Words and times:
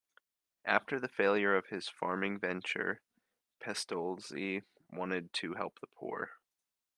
After 0.65 0.99
the 0.99 1.07
failure 1.07 1.55
of 1.55 1.67
his 1.67 1.87
farming 1.87 2.39
venture, 2.39 3.01
Pestalozzi 3.59 4.63
wanted 4.89 5.31
to 5.33 5.53
help 5.53 5.79
the 5.79 5.85
poor. 5.85 6.39